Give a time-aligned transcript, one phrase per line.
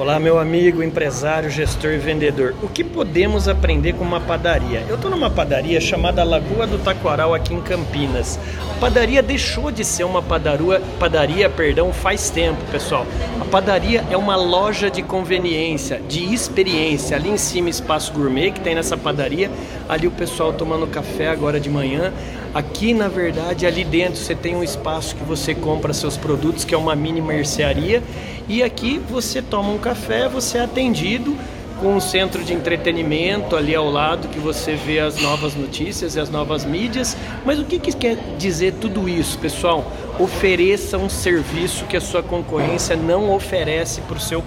[0.00, 2.54] Olá, meu amigo, empresário, gestor e vendedor.
[2.62, 4.82] O que podemos aprender com uma padaria?
[4.88, 8.38] Eu estou numa padaria chamada Lagoa do Taquaral aqui em Campinas.
[8.70, 13.06] A padaria deixou de ser uma padaria, padaria, perdão, faz tempo, pessoal.
[13.42, 17.14] A padaria é uma loja de conveniência, de experiência.
[17.14, 19.50] Ali em cima espaço gourmet que tem nessa padaria,
[19.86, 22.10] ali o pessoal tomando café agora de manhã.
[22.52, 26.74] Aqui, na verdade, ali dentro você tem um espaço que você compra seus produtos, que
[26.74, 28.02] é uma mini mercearia,
[28.48, 29.89] e aqui você toma um café,
[30.28, 31.36] você é atendido
[31.80, 36.20] com um centro de entretenimento ali ao lado que você vê as novas notícias e
[36.20, 37.16] as novas mídias.
[37.44, 39.90] Mas o que, que quer dizer tudo isso, pessoal?
[40.18, 44.44] Ofereça um serviço que a sua concorrência não oferece para o seu,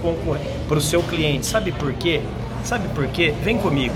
[0.79, 1.45] seu cliente.
[1.45, 2.21] Sabe por quê?
[2.63, 3.33] Sabe por quê?
[3.43, 3.95] Vem comigo.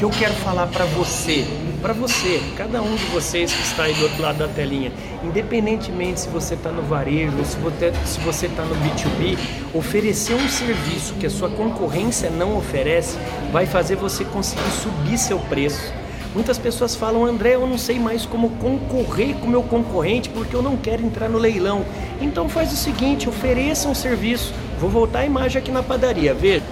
[0.00, 1.46] Que eu quero falar para você
[1.82, 4.90] para você, cada um de vocês que está aí do outro lado da telinha,
[5.22, 9.38] independentemente se você está no varejo ou se você está no B2B,
[9.74, 13.18] oferecer um serviço que a sua concorrência não oferece
[13.52, 15.92] vai fazer você conseguir subir seu preço.
[16.34, 20.62] Muitas pessoas falam, André, eu não sei mais como concorrer com meu concorrente porque eu
[20.62, 21.84] não quero entrar no leilão.
[22.22, 24.54] Então faz o seguinte, ofereça um serviço.
[24.78, 26.64] Vou voltar a imagem aqui na padaria, veja.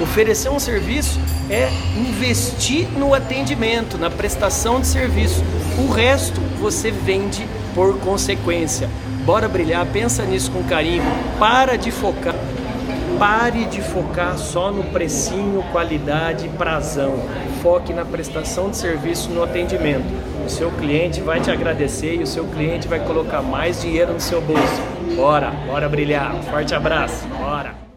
[0.00, 1.20] Oferecer um serviço
[1.50, 5.44] é investir no atendimento, na prestação de serviço.
[5.78, 8.88] O resto você vende por consequência.
[9.26, 11.02] Bora brilhar, pensa nisso com carinho.
[11.38, 12.34] Para de focar.
[13.18, 17.22] Pare de focar só no precinho, qualidade prazão.
[17.62, 20.06] Foque na prestação de serviço no atendimento.
[20.46, 24.20] O seu cliente vai te agradecer e o seu cliente vai colocar mais dinheiro no
[24.20, 24.82] seu bolso.
[25.14, 26.34] Bora, bora brilhar.
[26.44, 27.26] Forte abraço.
[27.26, 27.89] Bora.